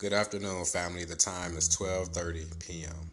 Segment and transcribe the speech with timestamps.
[0.00, 1.04] Good afternoon, family.
[1.04, 3.10] The time is 12:30 p.m.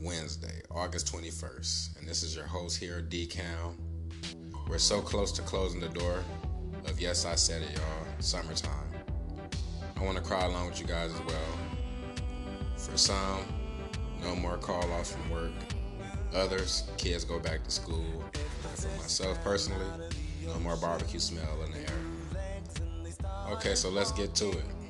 [0.00, 3.76] Wednesday, August 21st, and this is your host here, D-Cam.
[4.66, 6.24] We're so close to closing the door
[6.86, 8.06] of Yes, I Said It, y'all.
[8.20, 8.88] Summertime.
[9.98, 11.58] I want to cry along with you guys as well.
[12.78, 13.44] For some,
[14.22, 15.52] no more call offs from work.
[16.34, 18.24] Others, kids go back to school.
[18.32, 20.08] And for myself personally,
[20.46, 23.50] no more barbecue smell in the air.
[23.50, 24.83] Okay, so let's get to it.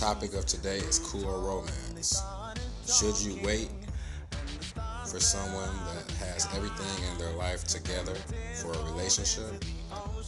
[0.00, 2.22] Topic of today is cool romance.
[2.86, 3.68] Should you wait
[5.06, 8.14] for someone that has everything in their life together
[8.62, 9.62] for a relationship?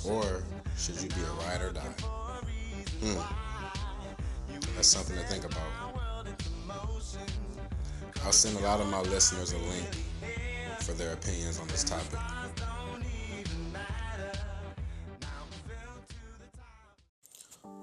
[0.06, 0.42] Or
[0.76, 1.94] should you be a ride or die?
[3.00, 3.18] Hmm.
[4.76, 5.96] That's something to think about.
[8.26, 9.88] I'll send a lot of my listeners a link
[10.80, 12.18] for their opinions on this topic.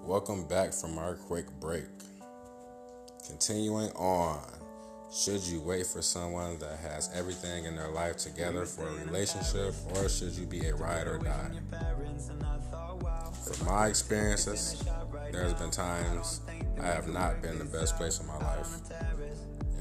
[0.09, 1.85] Welcome back from our quick break.
[3.27, 4.41] Continuing on,
[5.13, 9.75] should you wait for someone that has everything in their life together for a relationship,
[9.93, 11.51] or should you be a ride or die?
[13.45, 14.83] From my experiences,
[15.31, 16.41] there's been times
[16.81, 18.79] I have not been the best place in my life,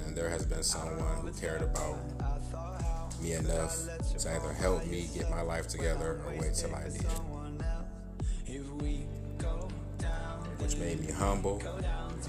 [0.04, 1.96] and there has been someone who cared about
[3.22, 3.74] me enough
[4.18, 7.06] to either help me get my life together or wait till I did.
[10.68, 11.60] Which made me humble,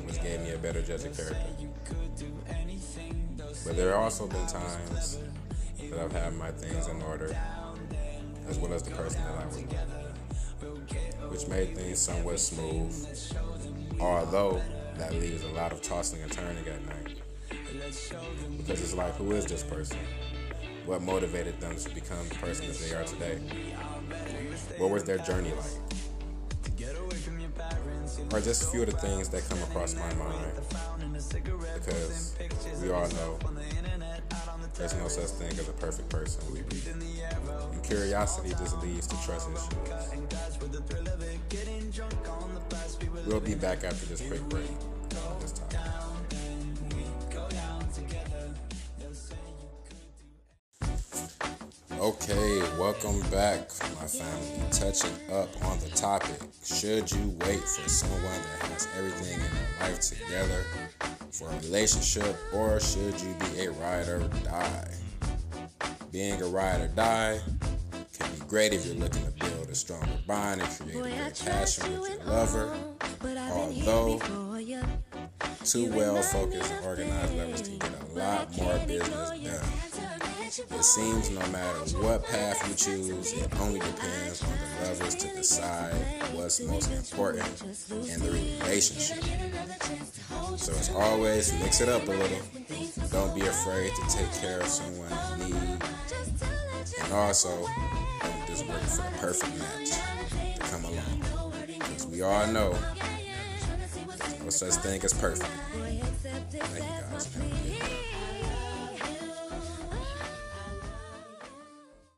[0.05, 1.35] which gave me a better judge of character.
[3.65, 5.19] But there have also been times
[5.89, 7.35] that I've had my things in order,
[8.47, 9.73] as well as the person that I was with,
[11.29, 12.95] which made things somewhat smooth,
[13.99, 14.61] although
[14.95, 17.17] that leaves a lot of tossing and turning at night.
[18.57, 19.99] Because it's like, who is this person?
[20.85, 23.37] What motivated them to become the person that they are today?
[24.77, 26.05] What was their journey like?
[28.33, 30.51] Or just a few of the things that come across my mind.
[31.75, 32.35] Because
[32.81, 33.39] we all know
[34.75, 36.41] there's no such thing as a perfect person.
[37.71, 39.69] And curiosity just leads to trust issues.
[43.25, 44.69] We'll be back after this quick break.
[52.09, 54.63] Okay, welcome back, my family.
[54.71, 59.91] Touching up on the topic should you wait for someone that has everything in their
[59.91, 60.65] life together
[61.31, 64.91] for a relationship, or should you be a ride or die?
[66.11, 67.41] Being a ride or die
[68.17, 71.43] can be great if you're looking to build a stronger bond and create a great
[71.45, 72.75] passion with your lover.
[73.51, 74.19] Although,
[75.63, 79.98] two well focused and organized lovers can get a lot more business done.
[80.49, 85.27] It seems no matter what path you choose, it only depends on the lovers to
[85.27, 85.93] decide
[86.33, 87.45] what's most important
[87.91, 89.23] in the relationship.
[90.57, 92.39] So it's always mix it up a little.
[93.11, 95.83] Don't be afraid to take care of someone's need.
[97.03, 97.67] And also,
[98.23, 99.91] don't just wait for the perfect match
[100.55, 101.61] to come along.
[101.67, 102.75] Because we all know
[104.17, 105.51] there's no such thing as perfect.